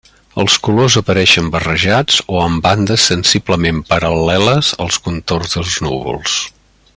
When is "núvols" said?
5.89-6.41